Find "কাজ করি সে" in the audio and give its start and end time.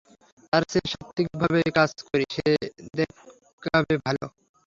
1.77-2.47